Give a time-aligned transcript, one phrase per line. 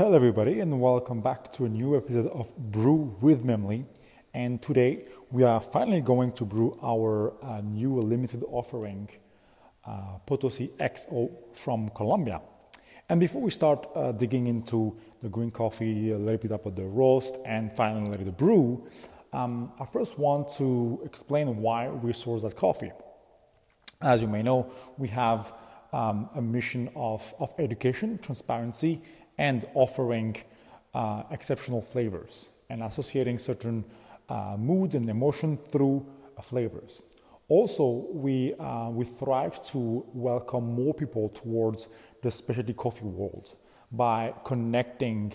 [0.00, 3.84] Hello, everybody, and welcome back to a new episode of Brew with Memli.
[4.32, 9.10] And today we are finally going to brew our uh, new limited offering,
[9.86, 12.40] uh, Potosi XO from Colombia.
[13.10, 16.86] And before we start uh, digging into the green coffee, a little bit about the
[16.86, 18.88] roast, and finally the brew,
[19.34, 22.92] um, I first want to explain why we source that coffee.
[24.00, 25.52] As you may know, we have
[25.92, 29.02] um, a mission of, of education, transparency,
[29.40, 30.36] and offering
[30.92, 33.82] uh, exceptional flavors and associating certain
[34.28, 37.02] uh, moods and emotion through uh, flavors.
[37.48, 41.88] Also, we, uh, we thrive to welcome more people towards
[42.22, 43.56] the specialty coffee world
[43.90, 45.32] by connecting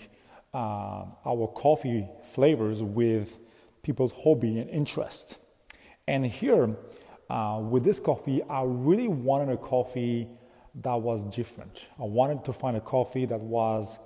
[0.54, 3.38] uh, our coffee flavors with
[3.82, 5.38] people's hobby and interest.
[6.06, 6.76] And here,
[7.28, 10.28] uh, with this coffee, I really wanted a coffee
[10.82, 11.88] that was different.
[11.98, 13.98] I wanted to find a coffee that was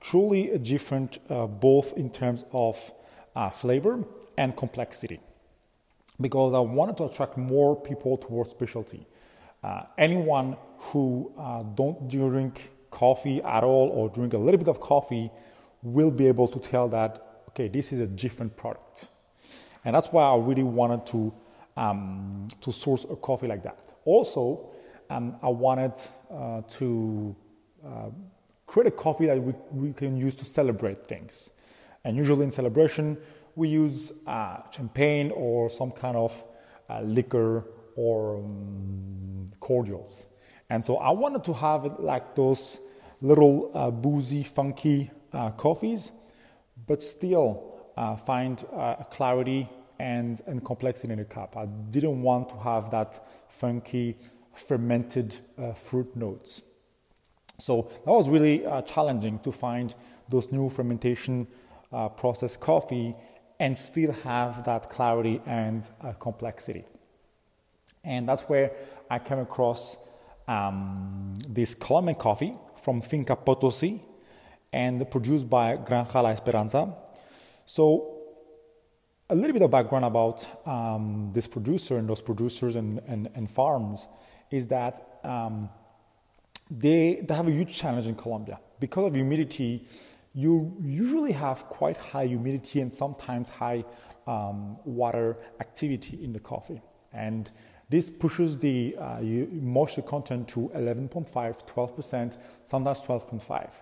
[0.00, 2.92] truly different, uh, both in terms of
[3.36, 4.04] uh, flavor
[4.36, 5.20] and complexity,
[6.20, 9.06] because I wanted to attract more people towards specialty.
[9.62, 14.80] Uh, anyone who uh, don't drink coffee at all or drink a little bit of
[14.80, 15.30] coffee
[15.82, 17.20] will be able to tell that
[17.50, 19.08] okay, this is a different product,
[19.84, 21.32] and that's why I really wanted to
[21.76, 23.94] um, to source a coffee like that.
[24.04, 24.70] Also,
[25.14, 25.92] um, I wanted
[26.30, 27.36] uh, to
[27.86, 28.10] uh,
[28.66, 31.50] create a coffee that we, we can use to celebrate things.
[32.04, 33.18] And usually in celebration,
[33.54, 36.44] we use uh, champagne or some kind of
[36.90, 37.64] uh, liquor
[37.96, 40.26] or um, cordials.
[40.68, 42.80] And so I wanted to have it like those
[43.20, 46.10] little uh, boozy, funky uh, coffees,
[46.86, 47.70] but still
[48.26, 48.64] find
[49.10, 49.68] clarity
[50.00, 51.56] and, and complexity in the cup.
[51.56, 54.16] I didn't want to have that funky
[54.54, 56.62] fermented uh, fruit notes.
[57.58, 59.94] So that was really uh, challenging to find
[60.28, 61.46] those new fermentation
[61.92, 63.14] uh, process coffee
[63.60, 66.84] and still have that clarity and uh, complexity.
[68.02, 68.72] And that's where
[69.10, 69.96] I came across
[70.48, 74.00] um, this Colombian coffee from Finca Potosi
[74.72, 76.92] and produced by Granja La Esperanza.
[77.64, 78.14] So
[79.30, 83.48] a little bit of background about um, this producer and those producers and, and, and
[83.48, 84.08] farms
[84.50, 85.68] is that um,
[86.70, 88.58] they, they have a huge challenge in Colombia.
[88.80, 89.86] Because of humidity,
[90.34, 93.84] you usually have quite high humidity and sometimes high
[94.26, 96.80] um, water activity in the coffee.
[97.12, 97.50] And
[97.88, 103.72] this pushes the uh, moisture content to 11.5, 12%, sometimes 12.5.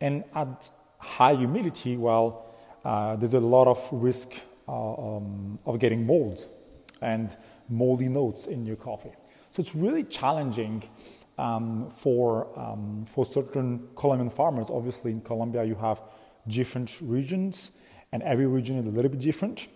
[0.00, 2.46] And at high humidity, well,
[2.84, 4.32] uh, there's a lot of risk
[4.66, 6.46] uh, um, of getting mold
[7.02, 7.36] and
[7.68, 9.12] moldy notes in your coffee.
[9.60, 10.82] So it's really challenging
[11.36, 14.70] um, for, um, for certain Colombian farmers.
[14.70, 16.00] Obviously, in Colombia, you have
[16.48, 17.72] different regions,
[18.10, 19.68] and every region is a little bit different.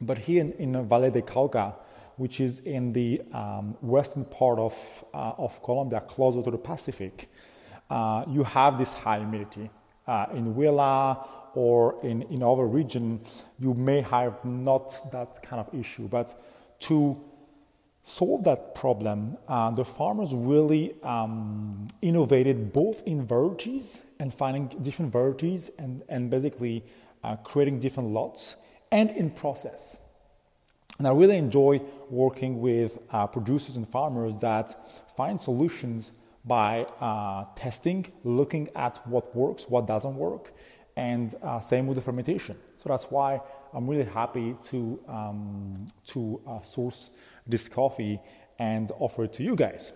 [0.00, 1.76] But here in, in Valle de Cauca,
[2.16, 7.30] which is in the um, western part of, uh, of Colombia, closer to the Pacific,
[7.90, 9.70] uh, you have this high humidity.
[10.08, 15.72] Uh, in Huila or in, in other regions, you may have not that kind of
[15.72, 16.08] issue.
[16.08, 16.34] But
[16.80, 17.27] to
[18.08, 25.12] solve that problem, uh, the farmers really um, innovated both in varieties and finding different
[25.12, 26.82] varieties and, and basically
[27.22, 28.56] uh, creating different lots
[28.90, 29.98] and in process.
[30.98, 34.74] And I really enjoy working with uh, producers and farmers that
[35.14, 36.12] find solutions
[36.46, 40.52] by uh, testing, looking at what works, what doesn't work,
[40.96, 42.56] and uh, same with the fermentation.
[42.78, 43.40] So that's why
[43.74, 47.10] I'm really happy to, um, to uh, source
[47.48, 48.20] this coffee
[48.58, 49.92] and offer it to you guys.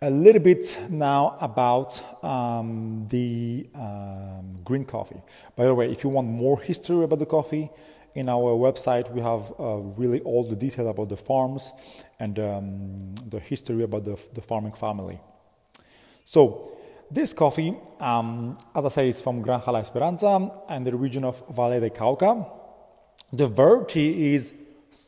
[0.00, 5.20] A little bit now about um, the um, green coffee.
[5.56, 7.68] By the way, if you want more history about the coffee,
[8.14, 11.72] in our website we have uh, really all the detail about the farms
[12.18, 15.20] and um, the history about the, the, farming family.
[16.24, 16.76] So,
[17.10, 21.42] this coffee, um, as I say, is from Granja La Esperanza and the region of
[21.48, 22.46] Valle de Cauca.
[23.32, 24.52] The variety is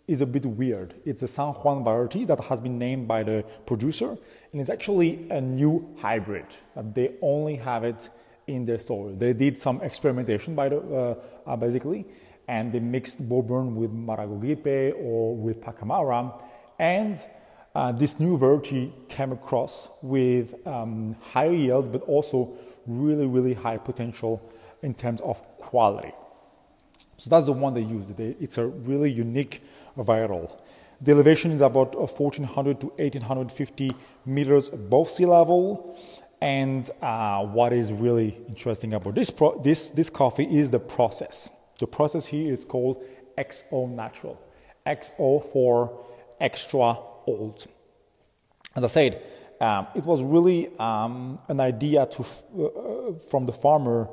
[0.07, 0.95] is a bit weird.
[1.05, 4.17] It's a San Juan variety that has been named by the producer,
[4.53, 8.11] and it's actually a new hybrid that they only have it
[8.47, 9.15] in their soil.
[9.15, 12.07] They did some experimentation by the, uh, uh, basically,
[12.49, 16.43] and they mixed bourbon with Maragogipe or with Pacamara,
[16.79, 17.25] and
[17.75, 22.57] uh, this new variety came across with um, high yield, but also
[22.87, 24.43] really, really high potential
[24.83, 26.13] in terms of quality.
[27.21, 28.19] So that's the one they used.
[28.19, 29.63] It's a really unique
[29.99, 30.59] viral.
[31.03, 33.93] The elevation is about 1400 to 1850
[34.25, 35.99] meters above sea level,
[36.41, 41.51] And uh, what is really interesting about this, pro- this, this coffee is the process.
[41.79, 43.05] The process here is called
[43.37, 44.41] XO Natural.
[44.87, 46.03] XO for
[46.41, 46.97] extra
[47.27, 47.67] old.
[48.75, 49.23] As I said,
[49.61, 54.09] um, it was really um, an idea to, uh, from the farmer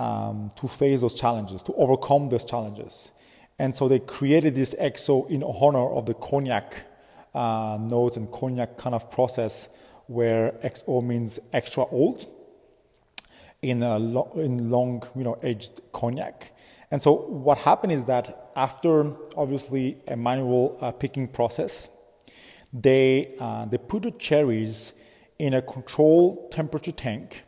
[0.00, 3.12] um, to face those challenges, to overcome those challenges.
[3.58, 6.86] And so they created this XO in honor of the cognac
[7.34, 9.68] uh, notes and cognac kind of process
[10.06, 12.24] where XO means extra old
[13.60, 16.52] in, a lo- in long, you know, aged cognac.
[16.90, 21.90] And so what happened is that after obviously a manual uh, picking process,
[22.72, 24.94] they, uh, they put the cherries
[25.38, 27.44] in a controlled temperature tank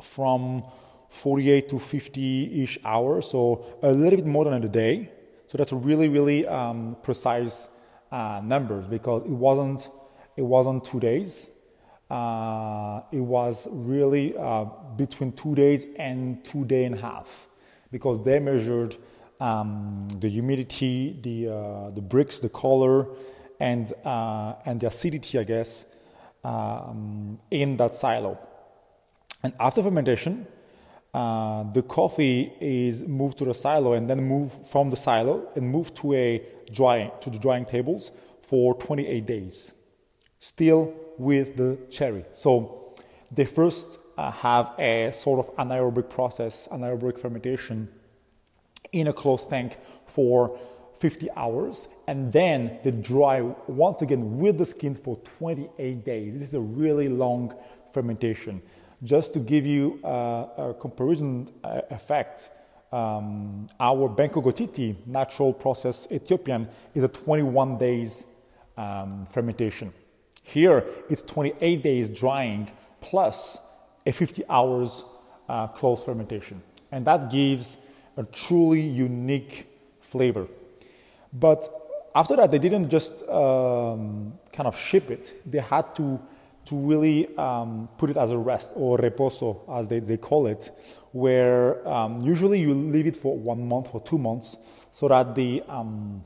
[0.00, 0.64] from
[1.08, 5.10] 48 to 50 ish hours, so a little bit more than a day.
[5.46, 7.68] So that's really, really um, precise
[8.12, 9.88] uh, numbers because it wasn't,
[10.36, 11.50] it wasn't two days.
[12.10, 14.64] Uh, it was really uh,
[14.96, 17.48] between two days and two day and a half
[17.90, 18.96] because they measured
[19.40, 23.08] um, the humidity, the, uh, the Brix, the color,
[23.60, 25.86] and, uh, and the acidity, I guess,
[26.44, 28.38] um, in that silo.
[29.42, 30.46] And after fermentation,
[31.14, 35.70] uh, the coffee is moved to the silo and then moved from the silo and
[35.70, 38.12] moved to a drying to the drying tables
[38.42, 39.72] for 28 days,
[40.38, 42.24] still with the cherry.
[42.34, 42.94] So
[43.32, 47.88] they first uh, have a sort of anaerobic process, anaerobic fermentation
[48.92, 50.58] in a closed tank for
[50.98, 56.34] 50 hours, and then they dry once again with the skin for 28 days.
[56.34, 57.54] This is a really long
[57.92, 58.60] fermentation.
[59.02, 62.50] Just to give you a comparison uh, effect,
[62.90, 68.26] um, our Banko Gotiti natural process Ethiopian is a 21 days
[68.76, 69.92] um, fermentation.
[70.42, 73.60] Here it's 28 days drying plus
[74.04, 75.04] a 50 hours
[75.48, 77.76] uh, closed fermentation, and that gives
[78.16, 79.66] a truly unique
[80.00, 80.48] flavor.
[81.32, 81.68] But
[82.14, 86.18] after that, they didn't just um, kind of ship it; they had to
[86.68, 90.70] to really um, put it as a rest or reposo, as they, they call it,
[91.12, 94.56] where um, usually you leave it for one month or two months
[94.92, 96.22] so that the, um,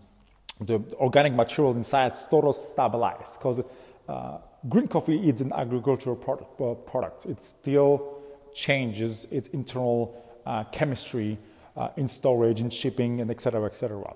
[0.61, 3.37] the organic material inside sort of stabilize.
[3.37, 3.61] Because
[4.09, 7.27] uh, green coffee is an agricultural product, uh, product.
[7.27, 8.19] It still
[8.53, 11.38] changes its internal uh, chemistry
[11.77, 13.65] uh, in storage, in shipping, and etc.
[13.67, 14.15] etc.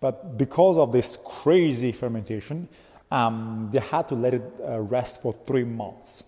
[0.00, 2.68] But because of this crazy fermentation,
[3.10, 6.24] um, they had to let it uh, rest for three months.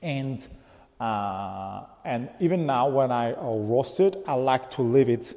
[0.00, 0.46] And,
[1.00, 5.34] uh, and even now, when I uh, roast it, I like to leave it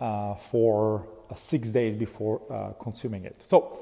[0.00, 3.42] uh, for uh, six days before uh, consuming it.
[3.42, 3.80] So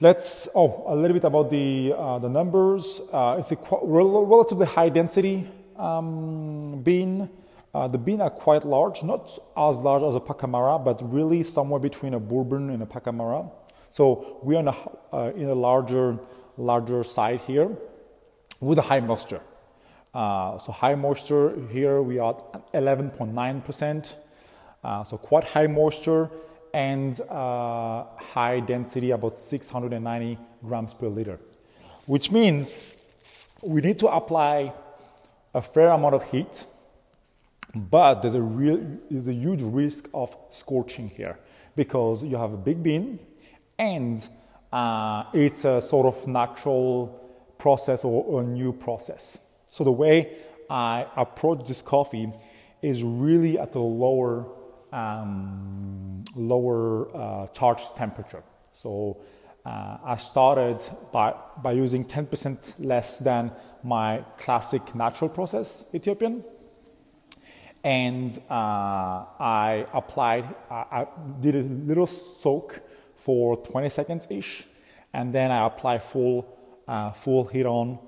[0.00, 1.90] let's, oh, a little bit about the,
[2.20, 3.00] the numbers.
[3.12, 7.28] it's a qu- relatively high density um, bean.
[7.72, 12.14] the bean are quite large, not as large as a Pacamara, but really somewhere between
[12.14, 13.50] a bourbon and a Pacamara.
[13.96, 14.76] So we are in a,
[15.10, 16.18] uh, in a larger,
[16.58, 17.74] larger side here
[18.60, 19.40] with a high moisture.
[20.12, 24.14] Uh, so high moisture here we are at 11.9%.
[24.84, 26.28] Uh, so quite high moisture
[26.74, 31.40] and uh, high density, about 690 grams per liter,
[32.04, 32.98] which means
[33.62, 34.74] we need to apply
[35.54, 36.66] a fair amount of heat,
[37.74, 38.78] but there's a real,
[39.10, 41.38] there's a huge risk of scorching here
[41.74, 43.20] because you have a big bean
[43.78, 44.28] and
[44.72, 47.22] uh, it's a sort of natural
[47.58, 49.38] process or a new process.
[49.68, 50.36] So the way
[50.68, 52.32] I approach this coffee
[52.82, 54.46] is really at a lower
[54.92, 58.42] um, lower uh, charge temperature.
[58.72, 59.18] So
[59.64, 60.80] uh, I started
[61.12, 63.52] by, by using 10% less than
[63.82, 66.44] my classic natural process Ethiopian.
[67.82, 71.06] And uh, I applied, I, I
[71.40, 72.80] did a little soak
[73.26, 74.64] for 20 seconds ish,
[75.12, 76.46] and then I apply full,
[76.86, 77.98] uh, full heat on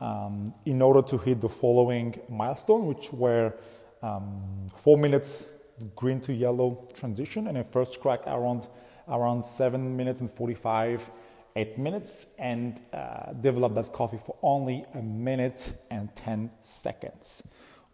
[0.00, 3.54] um, in order to hit the following milestone, which were
[4.02, 5.48] um, four minutes
[5.94, 8.66] green to yellow transition, and a first crack around
[9.06, 11.10] around seven minutes and 45
[11.56, 17.42] eight minutes and uh, develop that coffee for only a minute and 10 seconds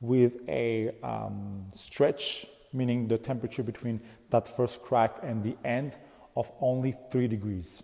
[0.01, 5.97] with a um, stretch meaning the temperature between that first crack and the end
[6.37, 7.83] of only 3 degrees.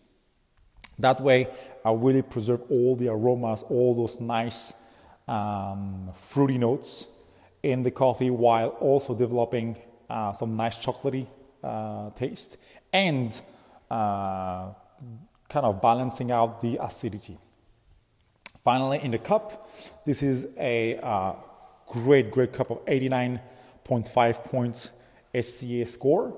[0.99, 1.49] That way,
[1.85, 4.75] I really preserve all the aromas, all those nice
[5.29, 7.07] um, fruity notes
[7.62, 9.76] in the coffee while also developing
[10.09, 11.26] uh, some nice chocolatey
[11.62, 12.57] uh, taste
[12.93, 13.41] and
[13.91, 14.71] uh,
[15.49, 17.38] kind of balancing out the acidity.
[18.62, 19.71] Finally, in the cup,
[20.05, 21.35] this is a uh,
[21.87, 24.91] great, great cup of 89.5 points
[25.41, 26.37] SCA score.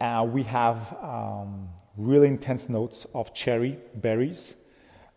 [0.00, 4.54] Uh, we have um, really intense notes of cherry, berries,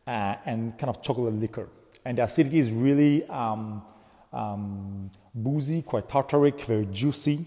[0.08, 1.70] uh, and kind of chocolate liquor.
[2.04, 3.82] And the acidity is really um,
[4.34, 7.46] um, boozy, quite tartaric, very juicy.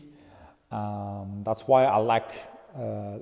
[0.70, 2.30] Um, that's why I like
[2.74, 3.18] uh,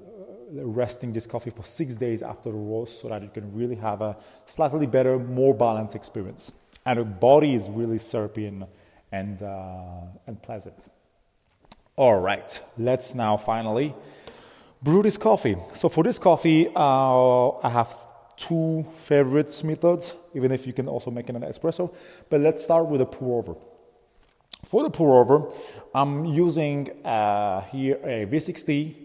[0.53, 4.01] resting this coffee for six days after the roast so that you can really have
[4.01, 4.17] a
[4.47, 6.53] slightly better, more balanced experience.
[6.87, 8.67] And the body is really syrupy and,
[9.11, 10.89] and, uh, and pleasant.
[11.97, 13.95] All right, let's now finally
[14.83, 15.57] brew this coffee.
[15.75, 17.95] So for this coffee, uh, I have
[18.37, 21.95] two favorite methods, even if you can also make it an espresso.
[22.29, 23.55] But let's start with a pour over.
[24.65, 25.53] For the pour over,
[25.95, 29.05] I'm using uh, here a V60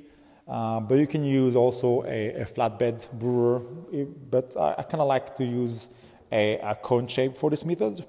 [0.50, 3.60] uh, but you can use also a, a flatbed brewer.
[3.60, 5.88] But I, I kind of like to use
[6.31, 8.03] a, a, cone shape for this method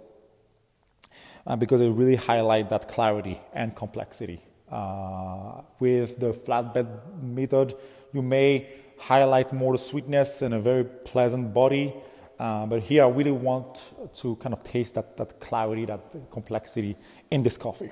[1.47, 4.41] uh, because it really highlight that clarity and complexity.
[4.71, 6.87] Uh, with the flatbed
[7.23, 7.75] method,
[8.12, 11.93] you may highlight more sweetness and a very pleasant body.
[12.39, 13.83] Uh, but here, I really want
[14.15, 16.00] to kind of taste that, that clarity, that
[16.31, 16.97] complexity
[17.31, 17.91] in this coffee.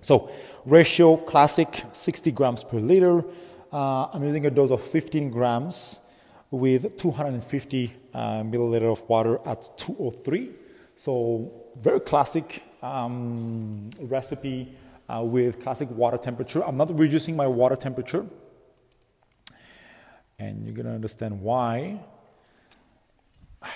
[0.00, 0.30] So,
[0.64, 3.24] ratio classic 60 grams per liter.
[3.72, 6.00] Uh, I'm using a dose of 15 grams
[6.50, 10.50] with 250 uh, milliliter of water at 203.
[10.96, 14.76] So, very classic um, recipe
[15.08, 16.64] uh, with classic water temperature.
[16.64, 18.26] I'm not reducing my water temperature,
[20.38, 22.00] and you're gonna understand why.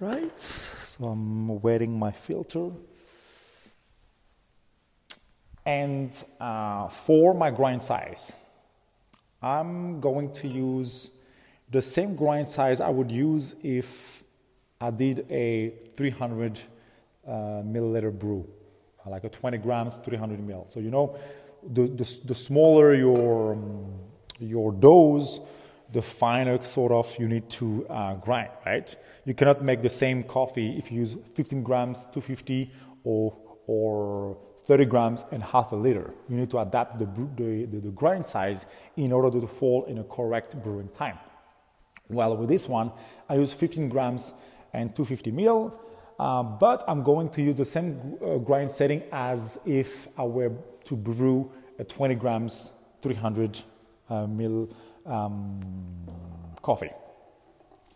[0.00, 2.70] Right, so I'm wetting my filter.
[5.64, 6.10] And
[6.40, 8.32] uh, for my grind size,
[9.40, 11.12] I'm going to use
[11.70, 14.24] the same grind size I would use if
[14.80, 16.60] I did a 300
[17.26, 17.30] uh,
[17.64, 18.46] milliliter brew,
[19.06, 20.70] like a 20 grams, 300 ml.
[20.70, 21.16] So you know,
[21.62, 23.92] the, the, the smaller your, um,
[24.40, 25.40] your dose,
[25.92, 28.94] the finer sort of you need to uh, grind, right?
[29.24, 32.70] You cannot make the same coffee if you use 15 grams, 250,
[33.04, 36.14] or, or 30 grams and half a liter.
[36.28, 37.06] You need to adapt the,
[37.36, 38.66] the, the, the grind size
[38.96, 41.18] in order to fall in a correct brewing time.
[42.08, 42.92] Well, with this one,
[43.28, 44.32] I use 15 grams
[44.72, 45.78] and 250 mil,
[46.22, 50.52] uh, but I'm going to use the same uh, grind setting as if I were
[50.84, 51.50] to brew
[51.80, 53.60] a 20 grams, 300
[54.08, 54.68] uh, mil
[55.04, 55.60] um,
[56.62, 56.90] coffee.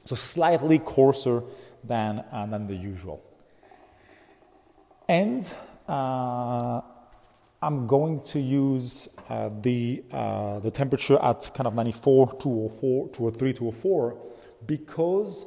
[0.07, 1.45] So slightly coarser
[1.85, 3.23] than, uh, than the usual.
[5.09, 5.49] And
[5.89, 6.81] uh,
[7.63, 13.53] I'm going to use uh, the, uh, the temperature at kind of 94, 204, 203,
[13.53, 14.19] 204
[14.67, 15.47] because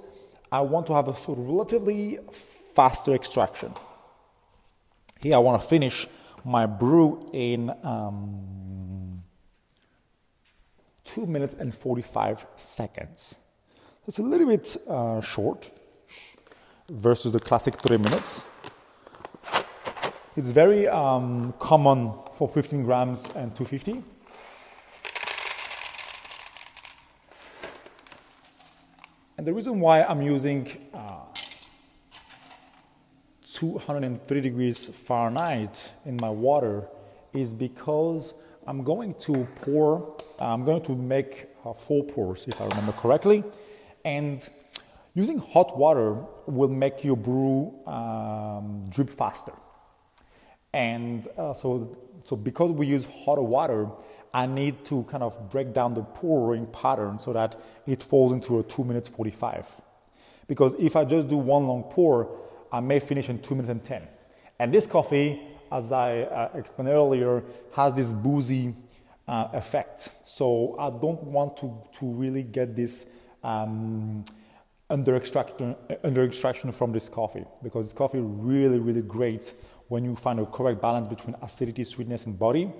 [0.50, 2.20] I want to have a sort of relatively
[2.80, 3.74] faster extraction.
[5.20, 6.08] Here I want to finish
[6.46, 9.22] my brew in um,
[11.04, 13.40] 2 minutes and 45 seconds.
[14.08, 15.72] It's a little bit uh, short
[16.90, 18.46] versus the classic 3 minutes.
[20.38, 24.04] It's very um, common for 15 grams and 250.
[29.38, 30.89] And the reason why I'm using
[33.60, 36.88] 203 degrees Fahrenheit in my water
[37.34, 38.34] is because
[38.66, 43.44] I'm going to pour, I'm going to make uh, four pours, if I remember correctly.
[44.06, 44.48] And
[45.14, 49.52] using hot water will make your brew um, drip faster.
[50.72, 53.90] And uh, so, so because we use hotter water,
[54.34, 58.60] I need to kind of break down the pouring pattern so that it falls into
[58.60, 59.68] a 2 minutes 45.
[60.48, 62.30] Because if I just do one long pour,
[62.72, 64.08] I may finish in 2 minutes and 10.
[64.60, 68.76] And this coffee, as I uh, explained earlier, has this boozy
[69.28, 70.10] uh, effect.
[70.26, 73.06] So I don't want to, to really get this
[73.44, 74.26] um,
[74.90, 79.54] under, extraction, under extraction from this coffee because this coffee really, really great
[79.88, 82.72] when you find a correct balance between acidity, sweetness, and body.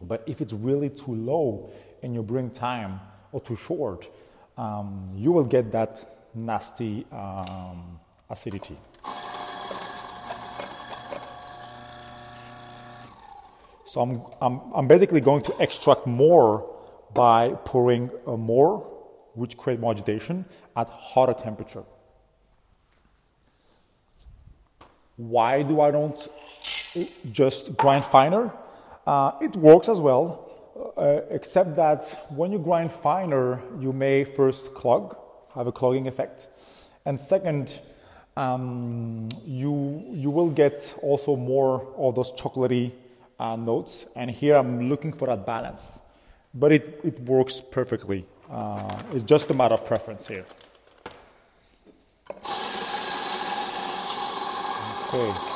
[0.00, 1.70] But if it's really too low
[2.02, 3.00] in your brewing time
[3.32, 4.08] or too short,
[4.56, 7.98] um, you will get that nasty um,
[8.34, 8.76] acidity.
[13.86, 14.12] So I'm,
[14.42, 16.50] I'm, I'm, basically going to extract more
[17.14, 18.72] by pouring uh, more,
[19.34, 20.44] which create more agitation
[20.76, 21.84] at hotter temperature.
[25.16, 26.20] Why do I don't
[27.30, 28.52] just grind finer?
[29.06, 30.24] Uh, it works as well,
[30.96, 32.00] uh, except that
[32.30, 35.16] when you grind finer, you may first clog,
[35.54, 36.48] have a clogging effect.
[37.04, 37.80] And second,
[38.36, 42.92] um, you you will get also more of those chocolatey
[43.38, 44.06] uh, notes.
[44.16, 46.00] And here I'm looking for that balance,
[46.52, 48.26] but it, it works perfectly.
[48.50, 50.44] Uh, it's just a matter of preference here.
[55.14, 55.54] Okay.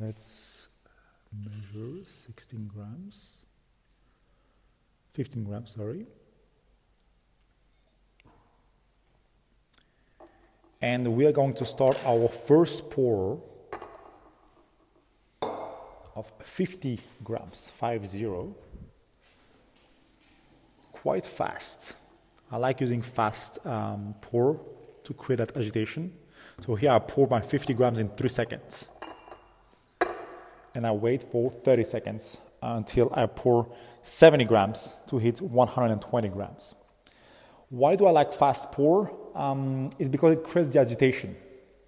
[0.00, 0.68] let's
[1.32, 2.04] measure
[2.38, 3.46] 16 grams.
[5.12, 6.06] 15 grams sorry.
[10.80, 13.42] And we are going to start our first pour
[16.14, 18.54] of 50 grams 50
[20.92, 21.96] quite fast.
[22.52, 24.60] I like using fast um, pour
[25.02, 26.12] to create that agitation.
[26.64, 28.88] So here I pour my 50 grams in 3 seconds
[30.74, 33.68] and I wait for 30 seconds until I pour
[34.02, 36.74] 70 grams to hit 120 grams.
[37.70, 39.12] Why do I like fast pour?
[39.34, 41.36] Um, it's because it creates the agitation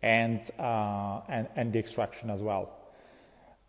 [0.02, 2.76] and, uh, and, and the extraction as well.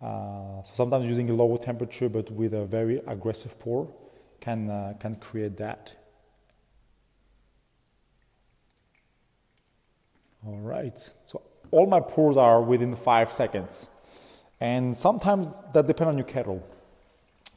[0.02, 3.94] Uh, so sometimes using a lower temperature but with a very aggressive pour
[4.40, 5.94] can, uh, can create that.
[10.46, 13.90] All right, so all my pours are within five seconds.
[14.62, 16.62] And sometimes that depends on your kettle.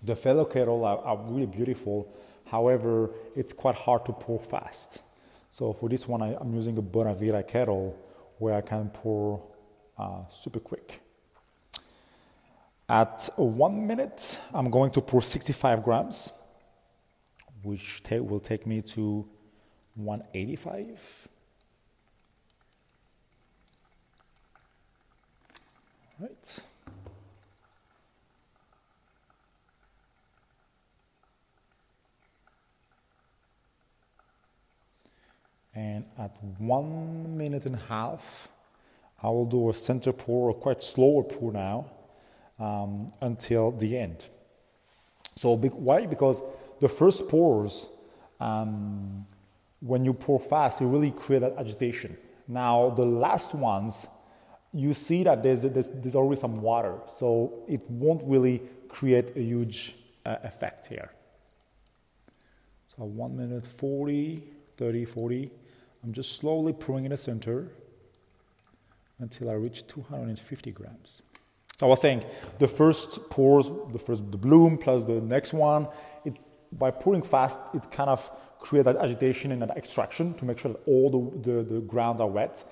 [0.02, 2.08] The fellow kettle are, are, really beautiful.
[2.46, 5.02] However, it's quite hard to pour fast.
[5.50, 7.94] So for this one, I, am using a Bonavita kettle
[8.38, 9.42] where I can pour
[9.98, 11.02] uh, super quick.
[12.88, 16.32] At one minute, I'm going to pour 65 grams,
[17.62, 19.26] which will take me to
[19.94, 21.28] 185.
[26.18, 26.62] Right.
[35.74, 38.48] And at one minute and a half,
[39.22, 41.86] I will do a center pour, a quite slower pour now,
[42.58, 44.26] um, until the end.
[45.36, 46.06] So why?
[46.06, 46.42] Because
[46.80, 47.88] the first pours,
[48.40, 49.26] um,
[49.80, 52.16] when you pour fast, you really create that agitation.
[52.46, 54.06] Now the last ones,
[54.72, 59.40] you see that there's, there's, there's already some water, so it won't really create a
[59.40, 61.10] huge uh, effect here.
[62.96, 64.42] So one minute 40,
[64.76, 65.50] 30, 40.
[66.04, 67.72] I'm just slowly pouring in the center
[69.18, 71.22] until I reach 250 grams.
[71.78, 72.24] So I was saying
[72.58, 75.88] the first pours, the first the bloom plus the next one,
[76.24, 76.36] it,
[76.70, 80.72] by pouring fast, it kind of creates that agitation and that extraction to make sure
[80.72, 82.62] that all the, the, the grounds are wet.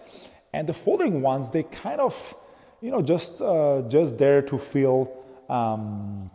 [0.53, 2.37] And the following ones, they kind of,
[2.83, 5.11] you know, just uh, just there to feel
[5.49, 6.31] um,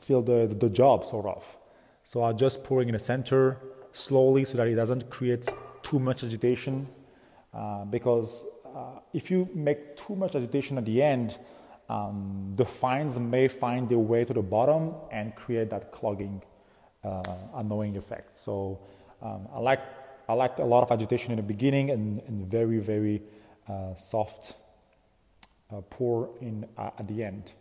[0.00, 1.56] feel the, the job sort of.
[2.04, 3.58] So I'm just pouring in the center
[3.90, 5.50] slowly so that it doesn't create
[5.92, 6.88] too much agitation
[7.52, 11.36] uh, because uh, if you make too much agitation at the end,
[11.90, 16.40] um, the fines may find their way to the bottom and create that clogging,
[17.04, 17.22] uh,
[17.56, 18.38] annoying effect.
[18.38, 18.80] So
[19.20, 19.82] um, I like
[20.28, 23.20] I like a lot of agitation in the beginning and, and very very
[23.68, 24.54] uh, soft
[25.70, 27.52] uh, pour in uh, at the end.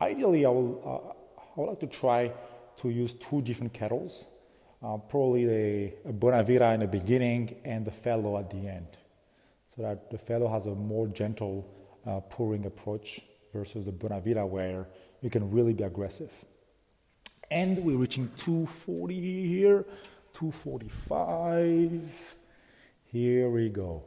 [0.00, 1.14] Ideally, I will
[1.56, 2.32] I would like to try
[2.80, 4.26] to use two different kettles
[4.84, 8.86] uh, probably a, a Bonavita in the beginning and the fellow at the end.
[9.74, 11.66] So that the fellow has a more gentle
[12.06, 14.86] uh, pouring approach versus the Bonavita where
[15.22, 16.30] you can really be aggressive.
[17.50, 19.86] And we're reaching 240 here,
[20.34, 22.36] 245.
[23.06, 24.02] Here we go.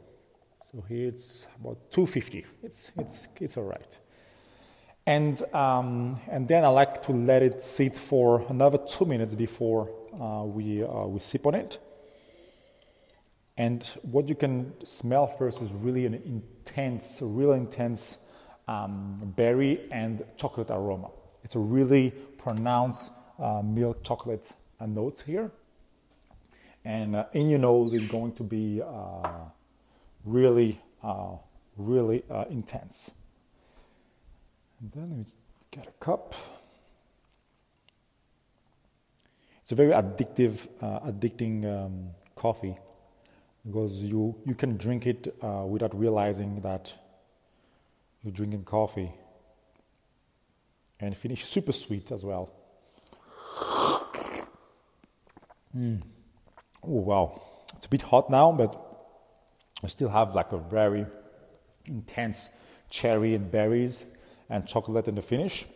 [0.70, 2.46] So here it's about 250.
[2.62, 3.98] It's, it's, it's all right.
[5.06, 9.90] And, um, and then I like to let it sit for another two minutes before
[10.12, 11.78] we, uh, we sip on it.
[13.56, 18.18] And what you can smell first is really an intense, real intense
[18.68, 21.10] um, berry and chocolate aroma.
[21.42, 25.50] It's a really pronounced uh, milk chocolate uh, notes here.
[26.84, 29.28] And uh, in your nose, it's going to be uh,
[30.24, 30.80] really,
[31.76, 33.12] really intense.
[34.80, 35.24] And then we
[35.70, 36.34] get a cup.
[39.68, 42.74] It's a very addictive, uh, addicting um, coffee
[43.66, 46.94] because you, you can drink it uh, without realizing that
[48.22, 49.12] you're drinking coffee
[50.98, 52.50] and finish super sweet as well.
[55.76, 56.00] Mm.
[56.82, 57.42] Oh, wow.
[57.76, 58.74] It's a bit hot now, but
[59.84, 61.04] I still have like a very
[61.84, 62.48] intense
[62.88, 64.06] cherry and berries
[64.48, 65.66] and chocolate in the finish.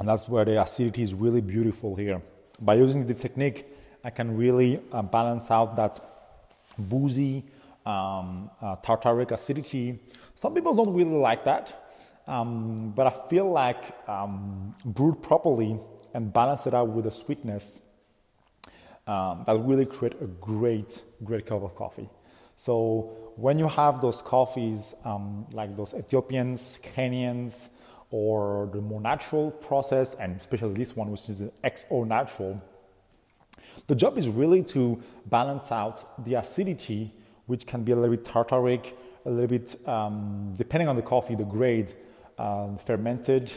[0.00, 2.22] And that's where the acidity is really beautiful here.
[2.58, 3.66] By using this technique,
[4.02, 6.00] I can really uh, balance out that
[6.78, 7.44] boozy,
[7.84, 9.98] um, uh, tartaric acidity.
[10.34, 11.92] Some people don't really like that,
[12.26, 15.78] um, but I feel like um, brewed properly
[16.14, 17.80] and balance it out with the sweetness,
[19.06, 22.08] um, that really create a great, great cup of coffee.
[22.56, 27.68] So when you have those coffees, um, like those Ethiopians, Kenyans,
[28.10, 32.60] or the more natural process, and especially this one, which is the XO natural,
[33.86, 37.12] the job is really to balance out the acidity,
[37.46, 38.94] which can be a little bit tartaric,
[39.24, 41.94] a little bit, um, depending on the coffee, the grade,
[42.38, 43.52] uh, fermented,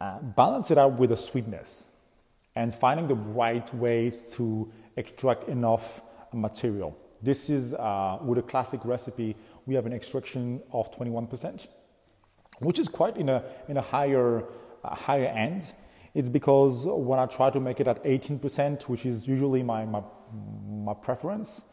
[0.00, 1.90] uh, balance it out with the sweetness
[2.56, 6.96] and finding the right ways to extract enough material.
[7.22, 11.68] This is uh, with a classic recipe, we have an extraction of 21%,
[12.60, 14.44] which is quite in a, in a higher,
[14.84, 15.72] uh, higher end.
[16.14, 20.02] It's because when I try to make it at 18%, which is usually my, my,
[20.68, 21.64] my preference,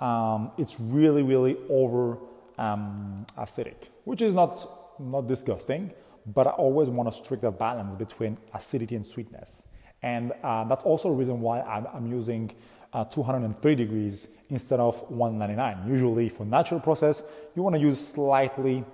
[0.00, 2.18] um, it's really, really over
[2.58, 5.92] um, acidic, which is not, not disgusting,
[6.26, 9.66] but I always want to strike balance between acidity and sweetness.
[10.02, 12.50] And uh, that's also a reason why I'm, I'm using
[12.92, 15.88] uh, 203 degrees instead of 199.
[15.90, 17.22] Usually for natural process,
[17.56, 18.84] you want to use slightly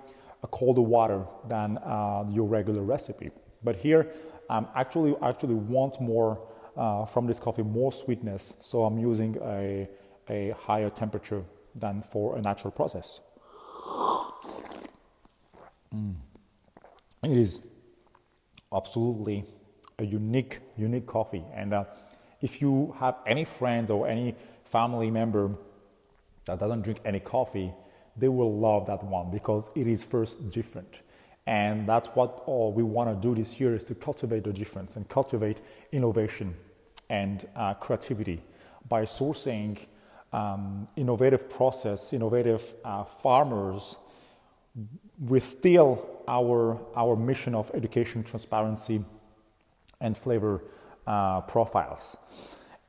[0.47, 3.31] colder water than uh, your regular recipe.
[3.63, 4.11] But here,
[4.49, 6.39] I'm actually actually want more
[6.75, 8.55] uh, from this coffee, more sweetness.
[8.59, 9.87] So I'm using a,
[10.29, 11.43] a higher temperature
[11.75, 13.21] than for a natural process.
[15.93, 16.15] Mm.
[17.23, 17.67] It is
[18.73, 19.45] absolutely
[19.99, 21.43] a unique, unique coffee.
[21.53, 21.83] And uh,
[22.41, 25.51] if you have any friends or any family member
[26.45, 27.71] that doesn't drink any coffee,
[28.17, 31.01] they will love that one because it is first different.
[31.47, 34.95] And that's what all we want to do this year is to cultivate the difference
[34.95, 36.55] and cultivate innovation
[37.09, 38.41] and uh, creativity
[38.87, 39.77] by sourcing
[40.33, 43.97] um, innovative process, innovative uh, farmers
[45.19, 49.03] with still our, our mission of education, transparency,
[49.99, 50.63] and flavor
[51.05, 52.17] uh, profiles.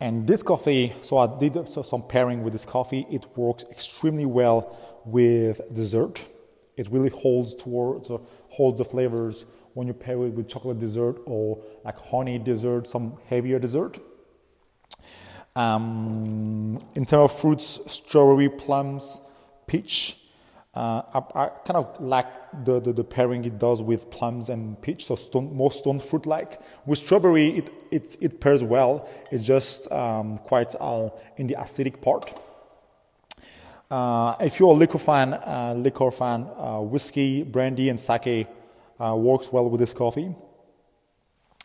[0.03, 3.07] And this coffee, so I did some pairing with this coffee.
[3.09, 6.29] It works extremely well with dessert.
[6.77, 11.21] It really holds towards uh, holds the flavors when you pair it with chocolate dessert
[11.25, 14.01] or like honey dessert, some heavier dessert.
[15.55, 19.21] Um, in terms of fruits, strawberry, plums,
[19.69, 20.19] peach,
[20.75, 22.27] uh, I, I, kind of like
[22.65, 26.25] the, the, the, pairing it does with plums and peach, so stone, more stone fruit
[26.25, 26.63] like.
[26.87, 29.07] With strawberry, it, it, it pairs well.
[29.31, 32.41] It's just um, quite uh, in the acidic part.
[33.91, 38.47] Uh, if you're a liquor fan, uh, liquor fan, uh, whiskey, brandy, and sake
[38.99, 40.35] uh, works well with this coffee.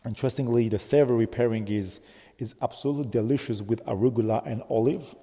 [0.04, 2.02] Interestingly, the savory pairing is,
[2.38, 5.14] is absolutely delicious with arugula and olive.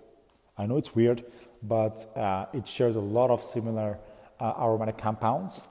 [0.57, 1.23] I know it's weird,
[1.63, 3.97] but uh, it shares a lot of similar
[4.39, 5.61] uh, aromatic compounds.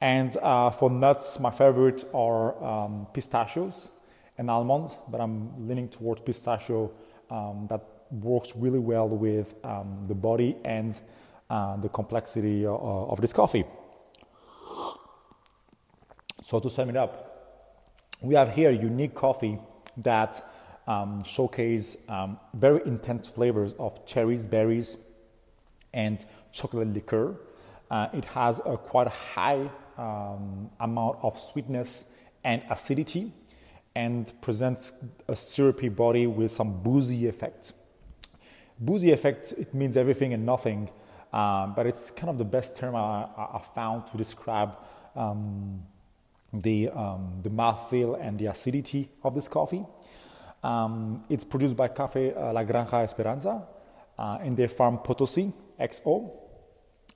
[0.00, 3.90] And uh, for nuts, my favorite are um, pistachios
[4.36, 6.90] and almonds, but I'm leaning towards pistachio
[7.30, 11.00] um, that works really well with um, the body and
[11.50, 13.64] uh, the complexity of, uh, of this coffee.
[16.42, 17.24] So to sum it up,
[18.20, 19.58] we have here a unique coffee
[19.98, 20.50] that
[20.86, 24.96] um, showcase um, very intense flavors of cherries, berries,
[25.94, 27.34] and chocolate liqueur.
[27.90, 32.06] Uh, it has a quite high um, amount of sweetness
[32.42, 33.32] and acidity
[33.94, 34.92] and presents
[35.28, 37.72] a syrupy body with some boozy effects.
[38.78, 40.90] Boozy effects, it means everything and nothing,
[41.32, 44.76] uh, but it's kind of the best term I, I found to describe
[45.14, 45.82] um,
[46.52, 49.84] the, um, the mouthfeel and the acidity of this coffee.
[50.64, 53.62] Um, it's produced by Cafe uh, La Granja Esperanza
[54.18, 56.30] uh, in their farm Potosi, XO.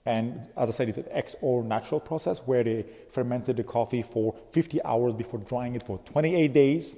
[0.06, 4.34] And as I said, it's an XO natural process where they fermented the coffee for
[4.52, 6.96] 50 hours before drying it for 28 days.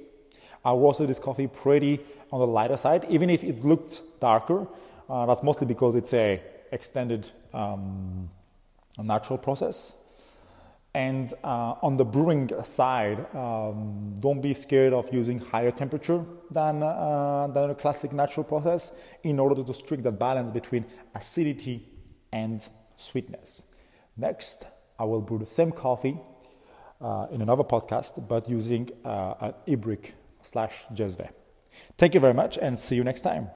[0.63, 1.99] I roasted this coffee pretty
[2.31, 4.67] on the lighter side, even if it looked darker.
[5.09, 8.29] Uh, that's mostly because it's a extended um,
[8.97, 9.93] natural process.
[10.93, 16.83] And uh, on the brewing side, um, don't be scared of using higher temperature than,
[16.83, 18.91] uh, than a classic natural process
[19.23, 21.87] in order to strike that balance between acidity
[22.33, 23.63] and sweetness.
[24.17, 24.67] Next,
[24.99, 26.19] I will brew the same coffee
[26.99, 30.11] uh, in another podcast, but using uh, an Ibrik
[30.43, 31.29] slash Jezve.
[31.97, 33.49] Thank you very much and see you next time.